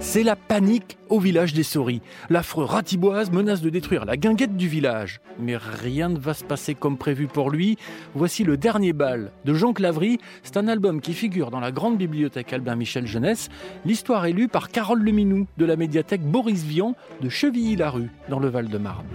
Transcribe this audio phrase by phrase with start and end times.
[0.00, 2.00] C'est la panique au village des Sauris.
[2.30, 5.20] L'affreux Ratiboise menace de détruire la guinguette du village.
[5.40, 7.76] Mais rien ne va se passer comme prévu pour lui.
[8.14, 10.18] Voici Le Dernier Bal de Jean Clavry.
[10.44, 13.48] C'est un album qui figure dans la grande bibliothèque Albin Michel Jeunesse.
[13.84, 18.48] L'histoire est lue par Carole Leminou de la médiathèque Boris Vian de Chevilly-la-Rue dans le
[18.48, 19.06] Val-de-Marne.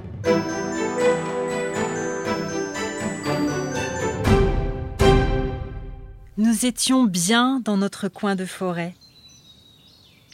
[6.38, 8.96] Nous étions bien dans notre coin de forêt.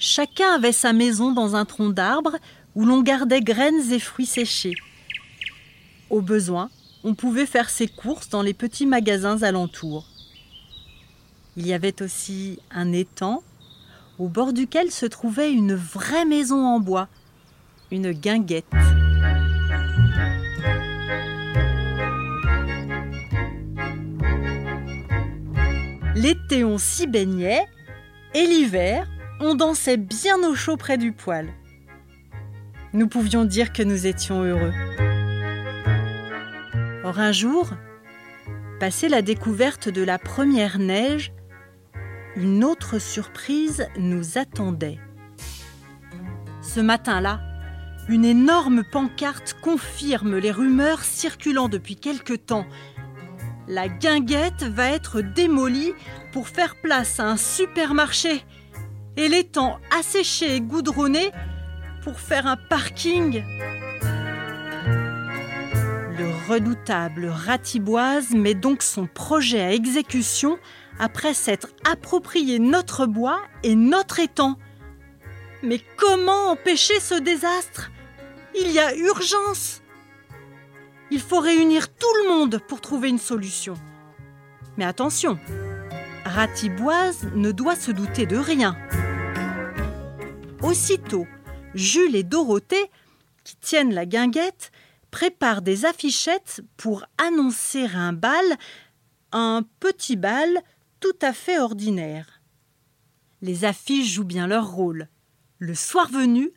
[0.02, 2.38] Chacun avait sa maison dans un tronc d'arbre
[2.74, 4.76] où l'on gardait graines et fruits séchés.
[6.10, 6.70] Au besoin,
[7.04, 10.06] on pouvait faire ses courses dans les petits magasins alentours.
[11.58, 13.44] Il y avait aussi un étang
[14.20, 17.10] au bord duquel se trouvait une vraie maison en bois,
[17.92, 18.66] une guinguette.
[26.16, 27.66] L'été, on s'y baignait
[28.34, 29.06] et l'hiver,
[29.40, 31.54] on dansait bien au chaud près du poêle.
[32.94, 34.74] Nous pouvions dire que nous étions heureux.
[37.04, 37.72] Or un jour,
[38.80, 41.32] passé la découverte de la première neige,
[42.36, 45.00] une autre surprise nous attendait.
[46.62, 47.42] Ce matin-là,
[48.10, 52.66] une énorme pancarte confirme les rumeurs circulant depuis quelque temps.
[53.68, 55.94] La guinguette va être démolie
[56.32, 58.44] pour faire place à un supermarché
[59.20, 61.32] et l'étang asséché et goudronné
[62.04, 63.44] pour faire un parking.
[66.18, 70.58] Le redoutable Ratiboise met donc son projet à exécution
[71.00, 74.56] après s'être approprié notre bois et notre étang.
[75.64, 77.92] Mais comment empêcher ce désastre?
[78.58, 79.82] Il y a urgence
[81.12, 83.74] Il faut réunir tout le monde pour trouver une solution.
[84.78, 85.38] Mais attention,
[86.24, 88.78] Ratiboise ne doit se douter de rien.
[90.62, 91.26] Aussitôt,
[91.74, 92.92] Jules et Dorothée,
[93.46, 94.72] qui tiennent la guinguette,
[95.10, 98.46] préparent des affichettes pour annoncer un bal,
[99.32, 100.62] un petit bal
[101.00, 102.42] tout à fait ordinaire.
[103.42, 105.08] Les affiches jouent bien leur rôle.
[105.60, 106.52] Le soir venu,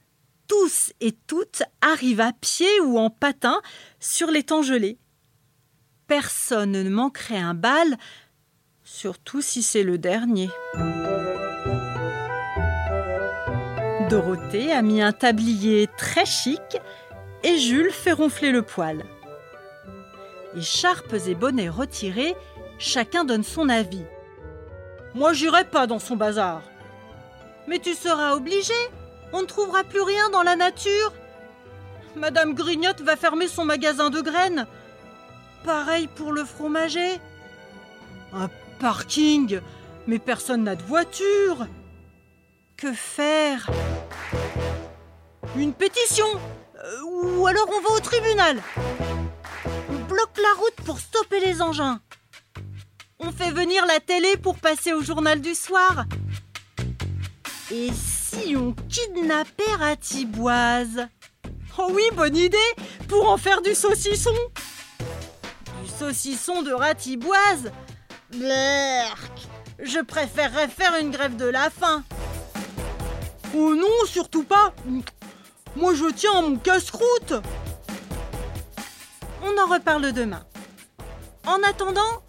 [0.48, 3.62] tous et toutes arrivent à pied ou en patin
[4.00, 4.98] sur temps gelés.
[6.08, 7.96] Personne ne manquerait un bal,
[8.82, 10.50] surtout si c'est le dernier.
[14.12, 16.60] Dorothée a mis un tablier très chic
[17.42, 19.06] et Jules fait ronfler le poil.
[20.54, 22.36] Écharpes et bonnets retirés,
[22.78, 24.04] chacun donne son avis.
[25.14, 26.60] Moi, j'irai pas dans son bazar.
[27.66, 28.74] Mais tu seras obligé.
[29.32, 31.14] On ne trouvera plus rien dans la nature.
[32.14, 34.66] Madame Grignotte va fermer son magasin de graines.
[35.64, 37.18] Pareil pour le fromager.
[38.34, 39.60] Un parking
[40.06, 41.66] Mais personne n'a de voiture.
[42.76, 43.70] Que faire?
[45.56, 46.26] Une pétition
[46.82, 48.62] euh, Ou alors on va au tribunal.
[49.90, 52.00] On bloque la route pour stopper les engins.
[53.18, 56.06] On fait venir la télé pour passer au journal du soir.
[57.70, 61.06] Et si on kidnappait Ratiboise?
[61.78, 62.58] Oh oui, bonne idée
[63.08, 64.34] Pour en faire du saucisson.
[65.84, 67.70] Du saucisson de Ratiboise?
[68.30, 69.48] Blerk
[69.78, 72.02] Je préférerais faire une grève de la faim.
[73.54, 74.72] Oh non, surtout pas
[75.76, 77.34] Moi je tiens mon casse-croûte
[79.42, 80.44] On en reparle demain.
[81.46, 82.22] En attendant,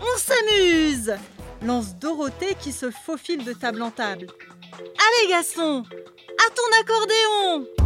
[0.00, 1.14] on s'amuse
[1.62, 4.26] lance Dorothée qui se faufile de table en table.
[4.72, 7.77] Allez Gaston, à ton accordéon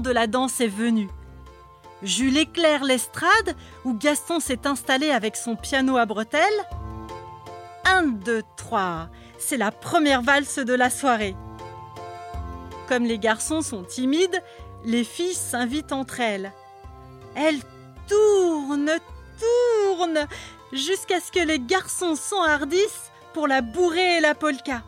[0.00, 1.08] de la danse est venu.
[2.02, 6.42] Jules éclaire l'estrade où Gaston s'est installé avec son piano à bretelles.
[7.84, 9.08] Un, deux, trois,
[9.38, 11.34] c'est la première valse de la soirée.
[12.88, 14.42] Comme les garçons sont timides,
[14.84, 16.52] les filles s'invitent entre elles.
[17.34, 17.60] Elles
[18.06, 18.98] tournent,
[19.40, 20.26] tournent,
[20.72, 24.82] jusqu'à ce que les garçons s'enhardissent pour la bourrée et la polka.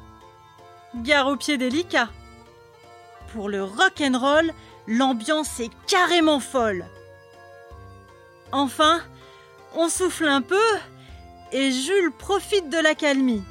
[0.96, 2.10] Gare aux pieds délicats.
[3.32, 4.52] Pour le rock and roll,
[4.88, 6.86] L'ambiance est carrément folle.
[8.52, 9.02] Enfin,
[9.74, 10.56] on souffle un peu
[11.52, 13.44] et Jules profite de la calmie.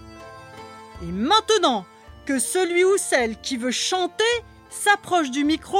[1.03, 1.85] Et maintenant
[2.25, 4.23] que celui ou celle qui veut chanter
[4.71, 5.77] s'approche du micro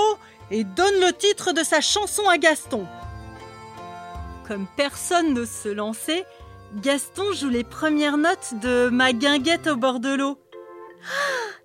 [0.51, 2.85] et donne le titre de sa chanson à Gaston.
[4.47, 6.23] Comme personne n'ose se lancer,
[6.75, 10.37] Gaston joue les premières notes de Ma guinguette au bord de l'eau.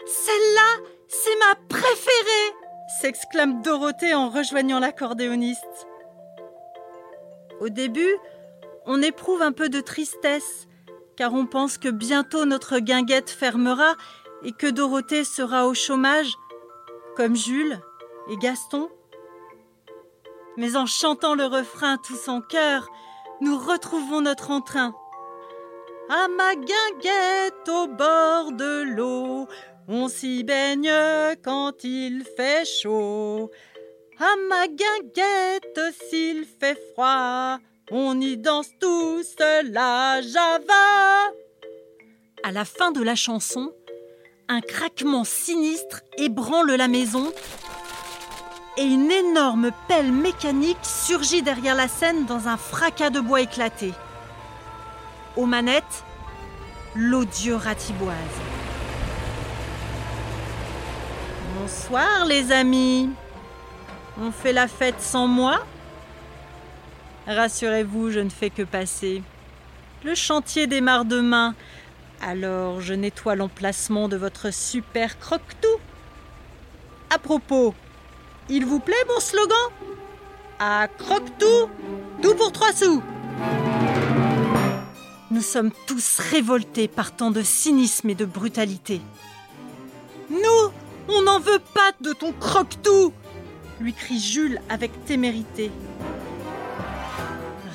[0.06, 2.61] Celle-là, c'est ma préférée
[3.02, 5.88] s'exclame Dorothée en rejoignant l'accordéoniste.
[7.60, 8.16] Au début,
[8.86, 10.68] on éprouve un peu de tristesse,
[11.16, 13.96] car on pense que bientôt notre guinguette fermera
[14.44, 16.32] et que Dorothée sera au chômage,
[17.16, 17.80] comme Jules
[18.30, 18.88] et Gaston.
[20.56, 22.88] Mais en chantant le refrain tous en chœur,
[23.40, 24.94] nous retrouvons notre entrain.
[26.08, 29.48] À ma guinguette au bord de l'eau,
[29.88, 30.92] on s'y baigne
[31.42, 33.50] quand il fait chaud.
[34.18, 37.58] À ma guinguette s'il fait froid,
[37.90, 41.32] on y danse tous la java.
[42.44, 43.72] À la fin de la chanson,
[44.48, 47.32] un craquement sinistre ébranle la maison
[48.76, 53.92] et une énorme pelle mécanique surgit derrière la scène dans un fracas de bois éclaté.
[55.36, 56.04] Aux manettes,
[56.94, 58.51] l'odieux ratiboise.
[61.62, 63.08] Bonsoir les amis.
[64.20, 65.64] On fait la fête sans moi?
[67.28, 69.22] Rassurez-vous, je ne fais que passer.
[70.02, 71.54] Le chantier démarre demain,
[72.20, 75.78] alors je nettoie l'emplacement de votre super croque-tout.
[77.10, 77.76] À propos,
[78.48, 79.68] il vous plaît mon slogan?
[80.58, 81.70] À croque-tout,
[82.22, 83.04] tout pour trois sous.
[85.30, 89.00] Nous sommes tous révoltés par tant de cynisme et de brutalité.
[90.28, 90.72] Nous,
[91.08, 93.12] on n'en veut pas de ton croque-tout
[93.82, 95.70] lui crie Jules avec témérité.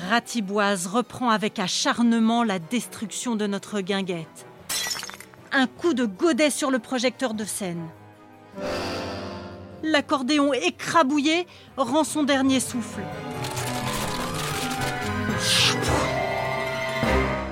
[0.08, 4.46] Ratiboise reprend avec acharnement la destruction de notre guinguette.
[5.52, 7.88] Un coup de godet sur le projecteur de scène.
[9.82, 11.46] L'accordéon écrabouillé
[11.76, 13.02] rend son dernier souffle.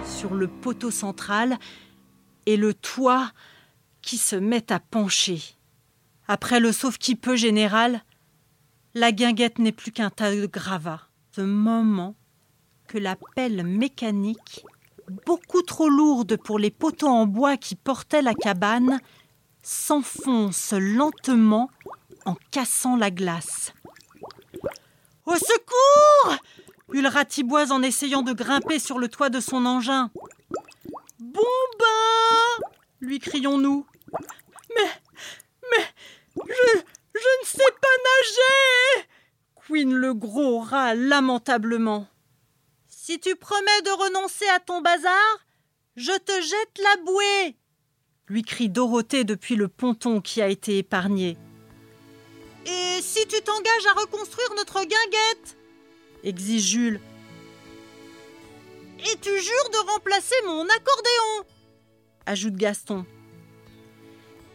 [0.05, 1.58] Sur le poteau central
[2.46, 3.31] et le toit
[4.02, 5.40] qui se met à pencher.
[6.28, 8.02] Après le sauve-qui-peut général,
[8.94, 11.02] la guinguette n'est plus qu'un tas de gravats.
[11.32, 12.14] Ce moment
[12.88, 14.64] que la pelle mécanique,
[15.26, 19.00] beaucoup trop lourde pour les poteaux en bois qui portaient la cabane,
[19.62, 21.70] s'enfonce lentement
[22.25, 23.73] en cassant la glace.
[25.26, 26.37] Au secours
[26.93, 30.11] hurle Ratiboise en essayant de grimper sur le toit de son engin.
[31.19, 31.43] Bon
[33.00, 33.87] lui crions-nous.
[34.75, 34.90] Mais,
[35.70, 35.84] mais,
[36.37, 36.78] je,
[37.14, 39.07] je ne sais pas nager
[39.55, 42.07] couine le gros rat lamentablement.
[42.89, 45.39] Si tu promets de renoncer à ton bazar,
[45.97, 47.57] je te jette la bouée
[48.29, 51.37] lui crie Dorothée depuis le ponton qui a été épargné.
[52.67, 55.57] Et si tu t'engages à reconstruire notre guinguette
[56.25, 57.01] exige Jules.
[58.99, 61.49] Et tu jures de remplacer mon accordéon
[62.25, 63.05] ajoute Gaston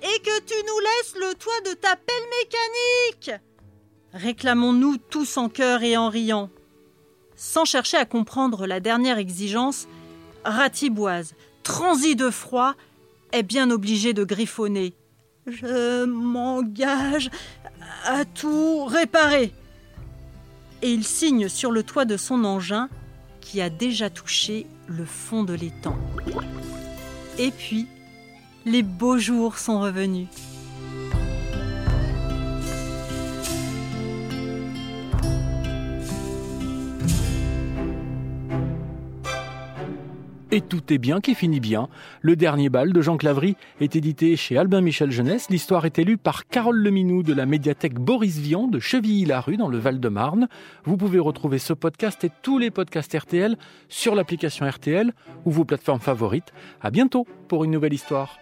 [0.02, 3.42] et que tu nous laisses le toit de ta pelle mécanique
[4.14, 6.50] réclamons-nous tous en chœur et en riant.
[7.36, 9.88] Sans chercher à comprendre la dernière exigence,
[10.44, 12.74] Ratiboise, transi de froid,
[13.32, 14.94] est bien obligé de griffonner.
[15.46, 17.30] Je m'engage
[18.06, 19.54] à tout réparer.
[20.82, 22.90] Et il signe sur le toit de son engin
[23.40, 25.96] qui a déjà touché le fond de l'étang.
[27.38, 27.88] Et puis,
[28.66, 30.28] les beaux jours sont revenus.
[40.54, 41.88] Et tout est bien qui finit bien.
[42.22, 45.50] Le dernier bal de Jean Clavry est édité chez Albin Michel Jeunesse.
[45.50, 49.78] L'histoire est élue par Carole Leminou de la médiathèque Boris Vian de Chevilly-la-Rue dans le
[49.78, 50.50] Val-de-Marne.
[50.84, 53.56] Vous pouvez retrouver ce podcast et tous les podcasts RTL
[53.88, 55.14] sur l'application RTL
[55.46, 56.52] ou vos plateformes favorites.
[56.82, 58.38] À bientôt pour une nouvelle histoire.